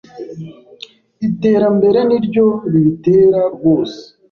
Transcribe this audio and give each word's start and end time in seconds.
iterambere 1.27 1.99
niryo 2.09 2.47
ribitera 2.71 3.41
rwose 3.55 4.01